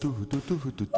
[0.00, 0.88] 64?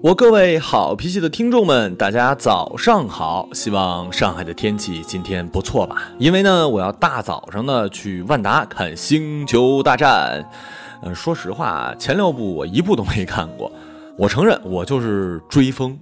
[0.00, 3.48] 我各位好脾气的听众们，大家早上好！
[3.52, 6.12] 希望上海的天气今天不错吧？
[6.18, 10.40] 因为呢，我要大早上呢去万达看《星球大战》。
[11.02, 13.70] 嗯、说实话，前六部我一部都没看过。
[14.16, 15.98] 我承认，我就是追风。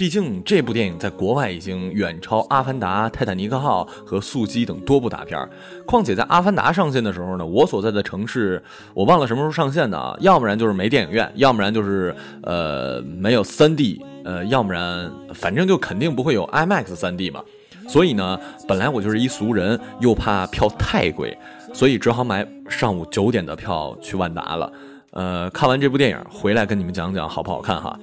[0.00, 5.46] 毕竟这部电影在国外已经远超《阿凡达》《泰坦尼克号》和《速激》等多部大片儿。
[5.84, 17.44] 况且在《阿凡达》上线的时候呢，我所在的城市我忘了什么时候上线的啊，要不然就是没电影院，要不然就是呃没有 3D，呃，要不然反正就肯定不会有 IMAX 3D 嘛。
[17.86, 21.36] 所以呢，本来我就是一俗人，又怕票太贵，
[21.74, 24.72] 所以只好买上午九点的票去万达了。
[25.10, 28.00] 呃，看完这部电影回来跟你们讲讲好不好看哈。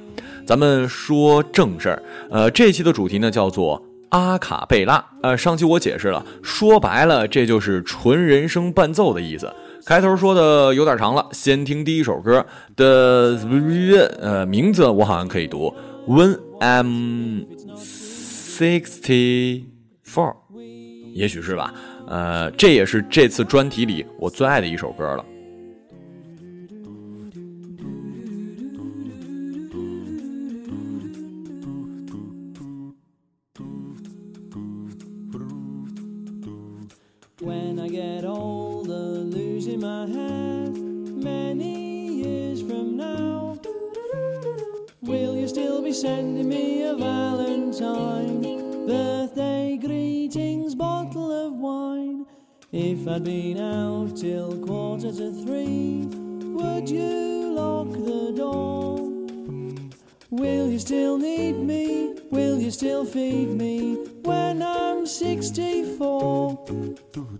[0.48, 5.06] 咱们说正事儿，呃，这期的主题呢叫做阿卡贝拉。
[5.22, 9.54] 呃，上期我解释了，说白了这就是纯人声伴奏的意思。
[9.86, 12.46] 开头说的有点长了，先听第一首歌
[12.78, 13.38] 的
[14.22, 15.74] 呃名字我好像可以读
[16.08, 17.46] ，When I'm
[17.78, 19.66] sixty
[20.06, 20.34] four，
[21.14, 21.74] 也许是吧。
[22.08, 25.26] 呃，这也是这次专题里我最爱的一首歌了。
[53.28, 56.06] Been out till quarter to three,
[56.56, 58.96] would you lock the door?
[60.30, 62.16] Will you still need me?
[62.32, 66.66] Will you still feed me when I'm 64?
[66.70, 67.38] You'll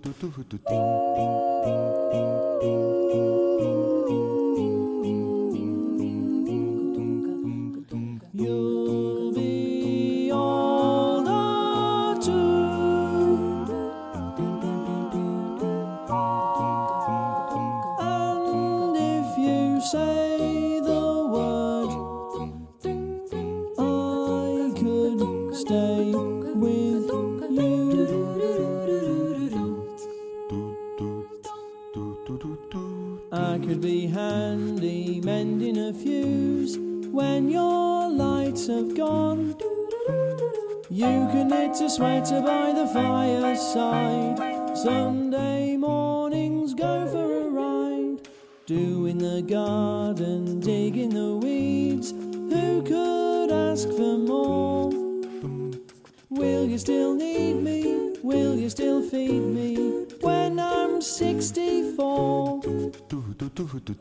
[61.08, 62.62] 64?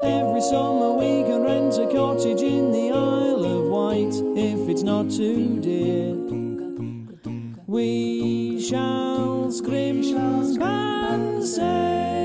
[0.03, 5.11] Every summer we can rent a cottage in the Isle of Wight if it's not
[5.11, 6.15] too dear.
[7.67, 10.03] We shall scream
[10.61, 12.16] and save.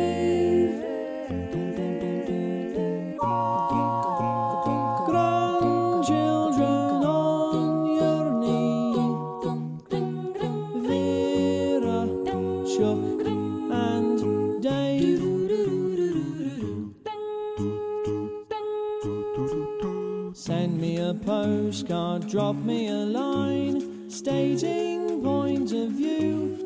[22.31, 26.57] Drop me a line stating point of view.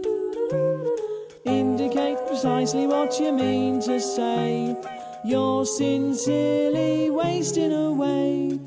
[1.44, 4.78] Indicate precisely what you mean to say.
[5.26, 8.60] You're sincerely wasting away.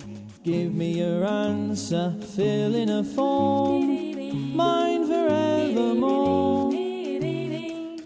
[0.42, 4.56] Give me your answer, fill in a form.
[4.56, 6.70] Mine forevermore.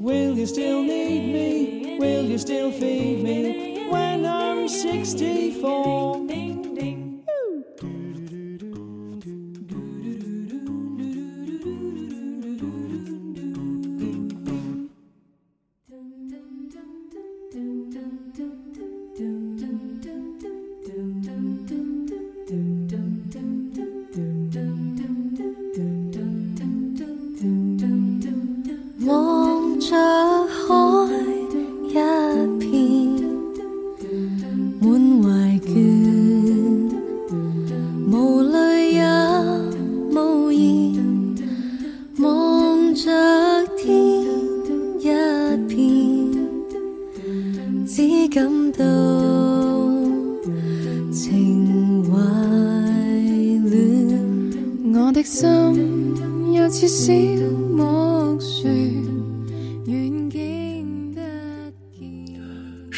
[0.00, 1.96] Will you still need me?
[1.98, 6.26] Will you still feed me when I'm 64?"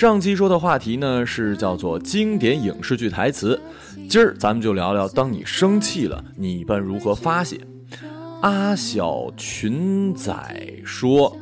[0.05, 3.59] 上期说的话题呢是叫做经典影视剧台词，
[4.07, 7.59] 今儿咱们就聊聊，当你生气了，你一般如何发泄？
[8.43, 10.31] 阿小群仔
[10.85, 11.35] 说：“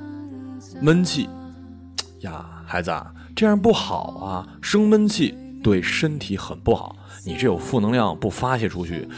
[0.80, 1.28] 闷气
[2.22, 6.94] 呀，孩子啊，这样不好啊，生闷气对身体很不好，
[7.26, 9.08] 你这有负能量不发泄出去，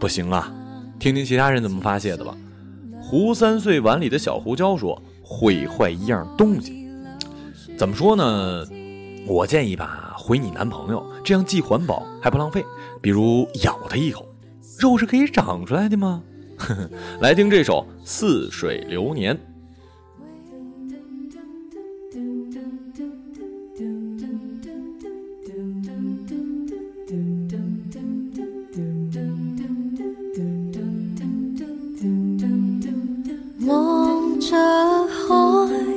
[0.00, 0.52] 不行啊。
[0.98, 2.36] 听听其他人怎么发泄的吧。”
[3.00, 6.78] 胡三岁碗里的小胡椒说：“毁坏一样东西。”
[7.80, 8.66] 怎么说呢？
[9.26, 12.62] 我建议吧，回你男朋友，这样既环保还不浪费。
[13.00, 14.26] 比如咬他一口，
[14.78, 16.22] 肉是可以长出来的吗？
[16.58, 16.90] 呵呵，
[17.22, 19.34] 来听这首《似水流年》。
[33.66, 34.54] 望着
[35.06, 35.90] 海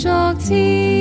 [0.00, 0.97] 昨天，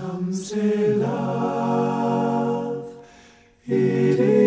[0.00, 2.86] Some say love,
[3.66, 4.39] it is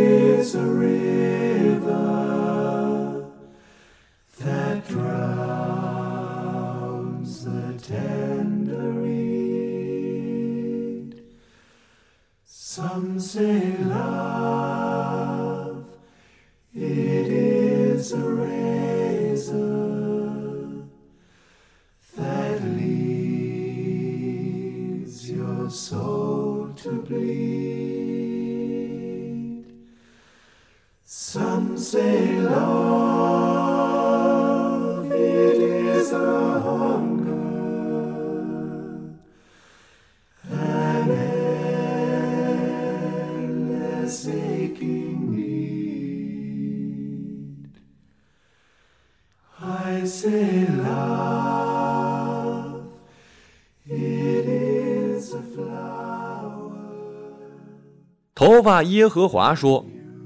[58.43, 59.85] 头发耶和华说：“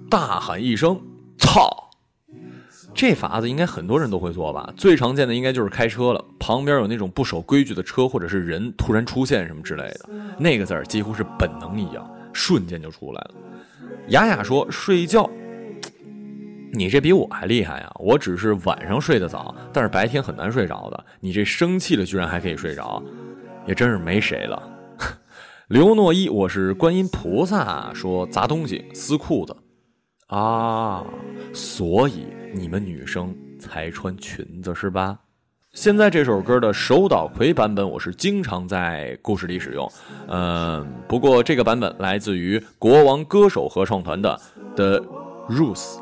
[0.09, 0.99] 大喊一声，
[1.37, 1.91] 操！”
[2.95, 4.73] 这法子应该很多人都会做吧？
[4.75, 10.09] 最常见的应该就是开车了，旁边有那种不守规矩的车或者是人突然出现什么之类的，
[10.39, 13.35] 那个字儿几乎是本能一样，瞬间就出来了。
[14.07, 15.29] 雅雅说：“睡觉。”
[16.73, 17.91] 你这比我还厉害啊！
[17.99, 21.05] 我只是晚上睡得早，但是白天很难睡着的。
[21.19, 22.99] 你这生气了居然还可以睡着，
[23.67, 24.73] 也真是没谁了。
[25.67, 29.53] 刘诺一，我是观音菩萨，说砸东西撕裤子
[30.27, 31.05] 啊，
[31.53, 35.19] 所以你们女生才穿裙子是吧？
[35.73, 39.91] 现在这首歌的手岛葵版本，我是经常在故事里使用。
[40.29, 44.39] 嗯，不过这个版本来自于国王歌手合唱团的
[44.75, 45.05] 《The
[45.49, 46.01] r u t h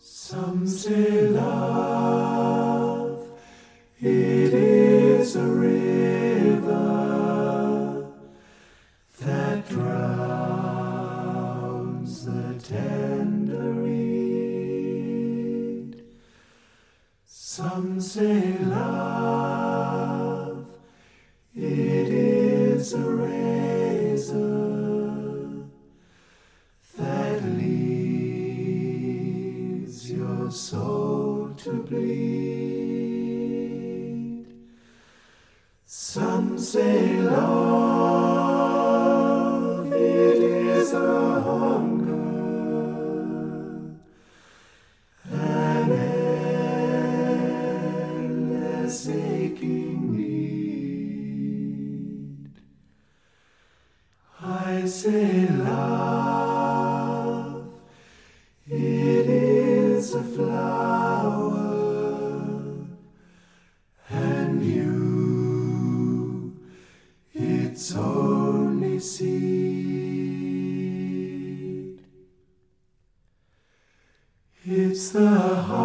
[0.00, 3.18] Some say love,
[4.00, 4.63] it is.
[67.74, 69.34] Its only seed.
[74.64, 75.83] It's the heart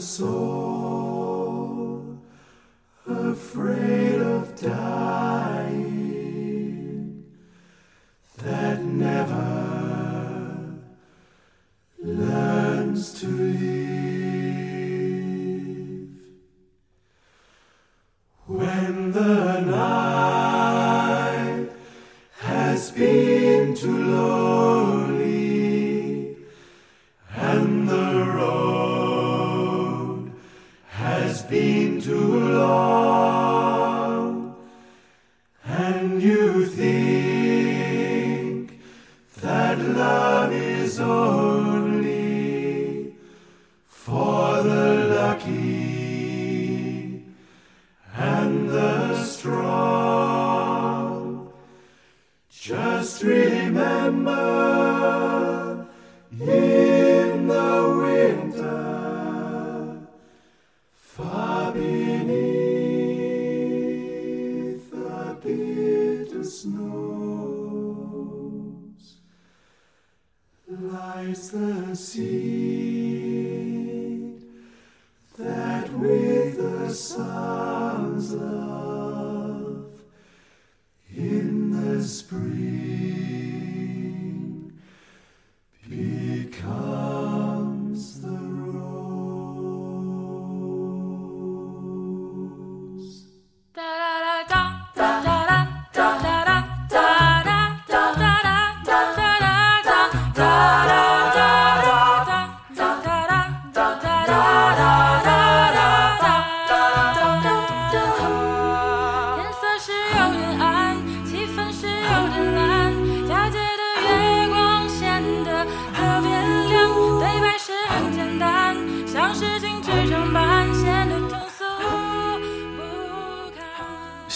[0.00, 0.65] soul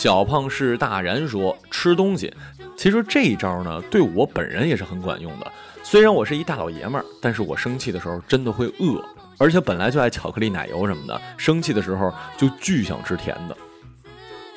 [0.00, 2.32] 小胖是大然说吃东西，
[2.74, 5.52] 其实这一招呢，对我本人也是很管用的。
[5.82, 9.04] 虽然我是一大老爷们儿，但是我生气的时候真的会饿，
[9.36, 13.54] 而且本来就爱巧克力奶油什么的，生气的时候就巨想吃甜的。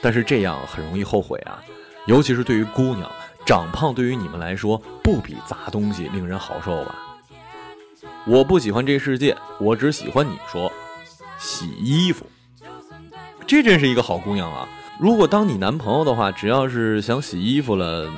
[0.01, 1.61] 但是这样很容易后悔啊，
[2.07, 3.11] 尤其是对于姑娘，
[3.45, 6.95] 长胖对于你们来说不比砸东西令人好受吧？
[8.25, 10.71] 我不喜欢这世界，我只喜欢你说
[11.37, 12.25] 洗衣服。
[13.45, 14.65] 这真是一个好姑娘啊！
[15.03, 18.09] 如果当你男朋友的话，只要是想洗衣服了，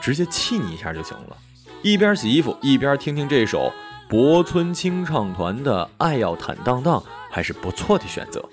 [0.00, 1.36] 直接气你一下就行了。
[1.82, 3.72] 一边洗衣服一边听听这首
[4.08, 6.98] 博村清唱团的《爱要坦荡荡》，
[7.30, 8.44] 还是不错的选择。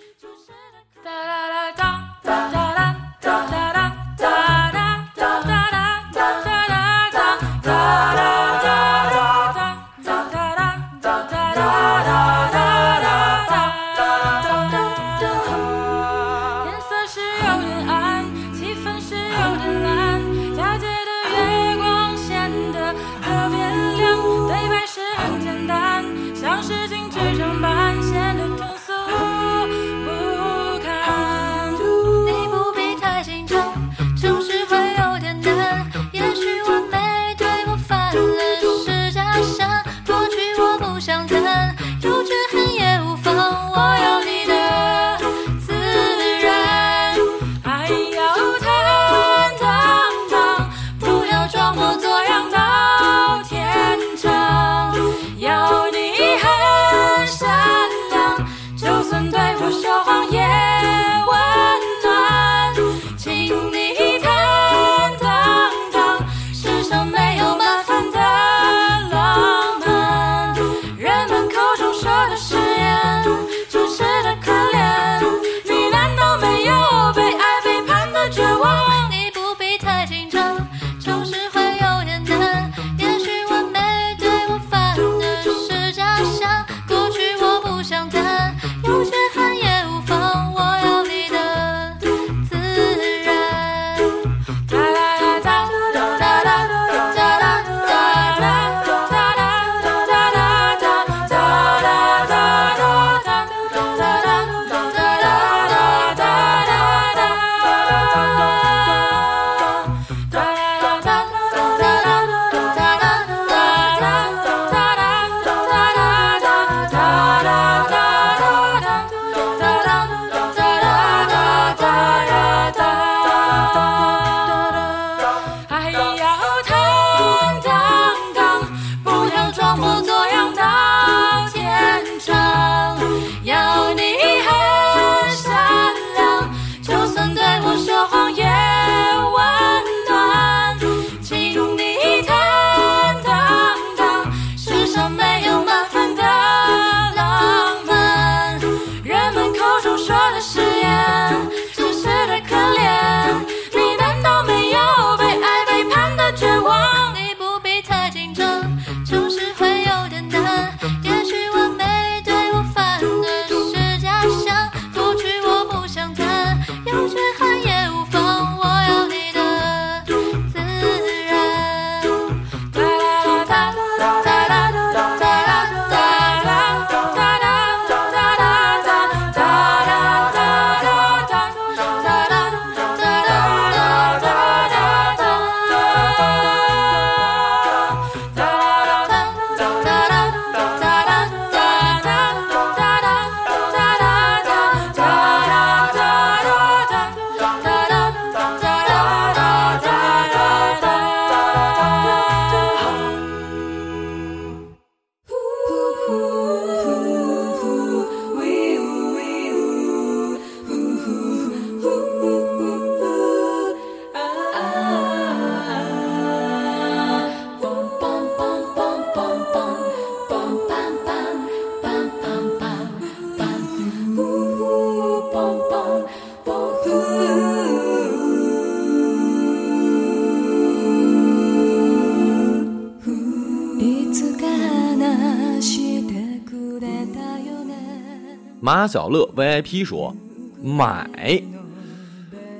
[238.83, 240.13] 马小乐 VIP 说
[240.61, 241.09] ：“买。”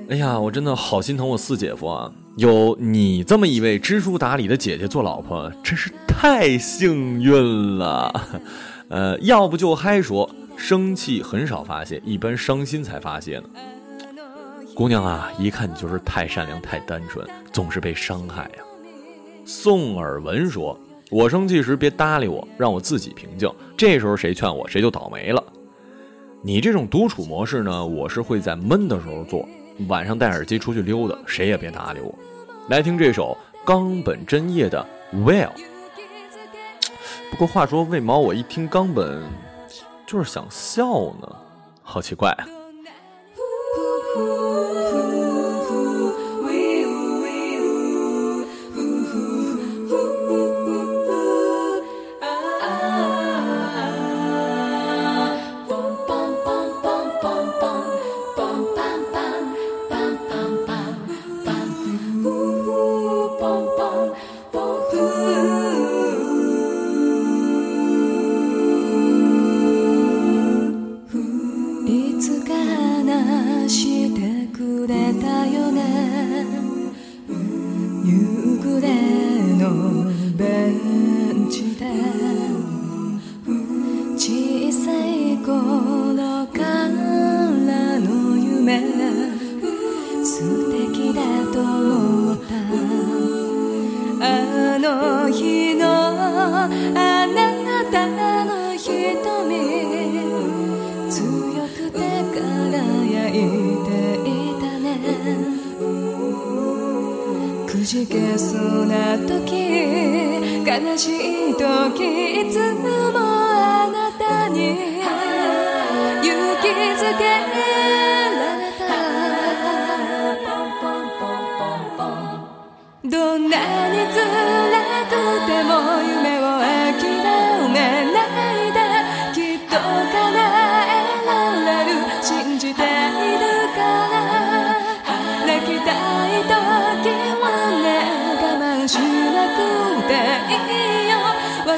[0.08, 2.10] 哎呀，我真的好心疼我四姐夫啊！
[2.38, 8.40] 有你这么一位知书达理的姐姐做老婆，真是太幸运了。
[8.88, 13.44] 呃，要不就嗨说，生气很少发泄，一般伤心才发泄呢。
[14.74, 18.64] 姑娘啊，一看你就是太善良、太单纯，总是被伤害呀。
[19.44, 20.80] 宋尔文说
[21.12, 23.46] ：“我生气时别搭理我，让我自己平静。
[23.76, 25.44] 这时候谁劝我，谁就倒霉了。”
[26.46, 29.48] 你这种独处模式呢，我是会在闷的时候做，
[29.88, 32.14] 晚上戴耳机出去溜达，谁也别搭理我。
[32.68, 34.86] 来听这首冈本真叶的
[35.24, 35.48] 《Well》。
[37.30, 39.22] 不过话说，为毛我一听冈本，
[40.06, 41.34] 就是想笑呢？
[41.82, 42.44] 好奇怪啊！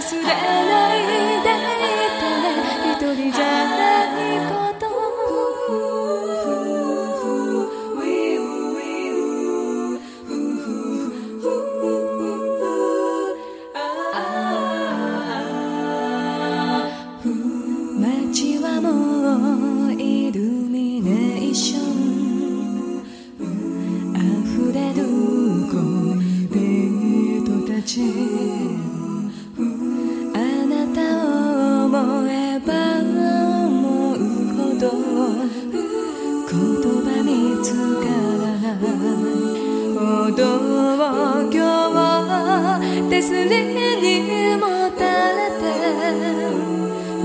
[0.06, 1.15] 忘れない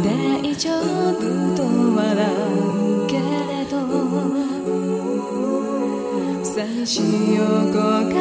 [0.04, 0.08] 大
[0.56, 0.72] 丈
[1.14, 1.22] 夫
[1.56, 1.64] と
[1.96, 2.02] 笑
[2.46, 3.22] うけれ
[3.70, 3.74] ど
[6.44, 7.02] 寂し
[7.36, 7.72] 横
[8.10, 8.16] 顔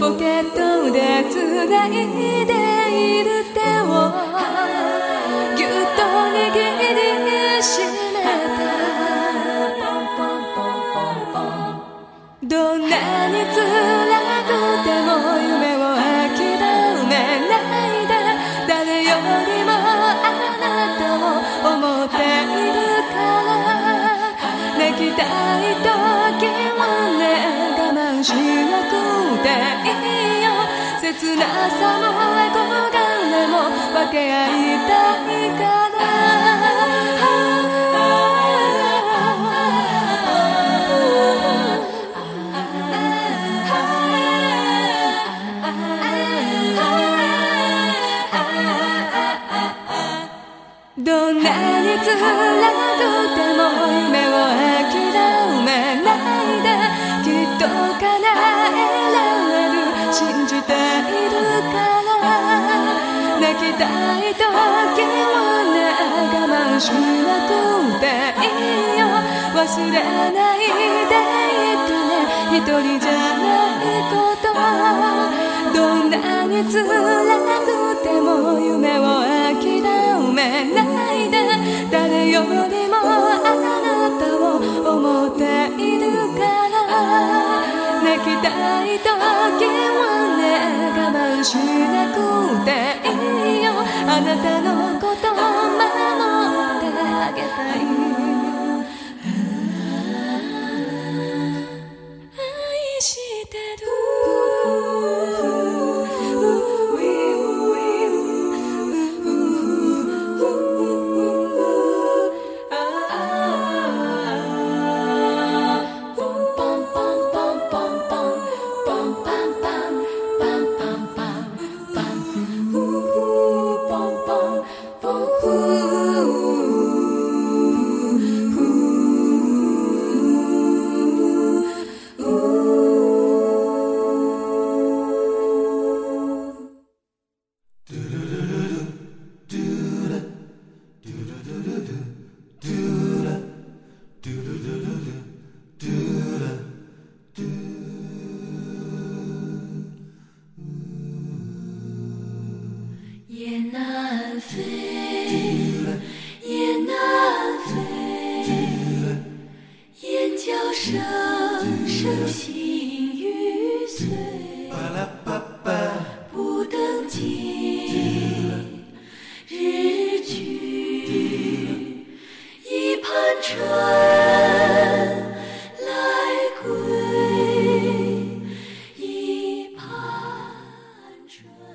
[0.00, 0.58] ポケット
[0.92, 0.98] で
[1.30, 1.38] 繋
[1.86, 1.88] い
[2.46, 2.52] で
[3.20, 3.92] いる手を
[5.56, 8.60] ぎゅっと握りしめた。
[12.42, 12.96] どんな
[13.28, 13.56] に辛
[14.46, 14.50] く
[14.84, 15.08] ても
[25.00, 25.88] きたい時
[26.76, 26.82] は
[27.16, 27.22] ね
[27.72, 28.92] 我慢しなく
[29.40, 29.48] て
[29.88, 29.96] い
[30.40, 30.52] いよ
[31.00, 32.68] 切なさも憧
[33.32, 33.54] れも
[33.96, 34.92] 分け合いた
[35.24, 35.98] いから
[50.98, 52.18] どんなに辛くて
[53.54, 53.62] も
[53.94, 54.30] 夢を
[54.74, 54.90] 諦
[55.62, 56.68] めないで
[57.22, 58.74] きっと叶え
[59.14, 61.38] られる信じている
[61.70, 62.10] から
[63.38, 63.86] 泣きた
[64.18, 65.78] い時はね
[66.26, 67.50] 我慢しなく
[68.00, 68.04] て
[68.42, 68.50] い
[68.96, 69.06] いよ
[69.54, 69.94] 忘れ
[70.32, 72.18] ないでいてね
[72.50, 73.46] 一人じゃな
[73.78, 74.50] いこと
[75.72, 76.82] どんなに辛
[77.64, 79.00] くても夢を
[79.54, 79.99] 諦め
[80.40, 81.36] ないで
[81.90, 84.56] 誰よりもあなたを
[84.94, 85.42] 思って
[85.76, 86.04] いる
[86.38, 86.74] から
[88.02, 88.48] 泣きた
[88.84, 90.00] い時は
[90.38, 90.42] ね
[90.96, 92.16] 我慢しなく
[92.64, 92.68] て
[93.06, 93.68] いいよ
[94.06, 95.34] あなたのことを
[95.76, 97.78] 守ってあげたい
[102.32, 103.16] 愛し
[103.50, 103.50] て
[103.80, 104.09] 也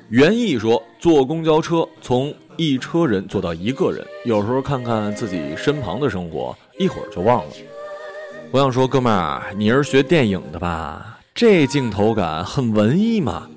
[0.09, 7.51] 袁毅说，坐公交车从一车人坐到一个人，有时候看看自己身旁的生活，一会儿就忘了。
[8.51, 11.19] 我想说，哥们儿，你是学电影的吧？
[11.33, 13.49] 这镜头感很文艺嘛。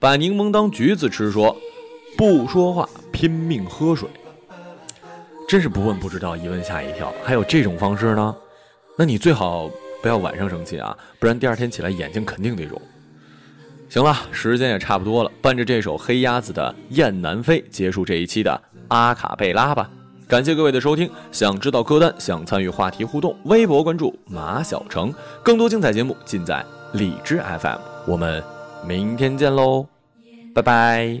[0.00, 1.56] 把柠檬当橘子吃说，
[2.16, 4.08] 不说话，拼命喝水。
[5.50, 7.12] 真是不问不知道，一问吓一跳。
[7.24, 8.36] 还有这种方式呢？
[8.96, 9.68] 那你最好
[10.00, 12.80] 不要晚上生气啊，不然第二天起来眼睛肯定得肿。
[13.88, 19.90] 行了，时间也差不多了，伴着这首黑鸭子的《雁南飞》，结束这一期的阿卡贝拉吧。
[20.28, 27.78] 感谢各位的收听，想知道歌单，想参与话题互动，微博关注马小成，更多精彩节目尽在荔枝 FM。
[28.06, 28.40] 我们
[28.86, 29.88] 明天见喽，
[30.54, 31.20] 拜拜。